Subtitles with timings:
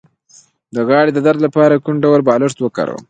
[0.75, 2.99] د غاړې د درد لپاره کوم ډول بالښت وکاروم؟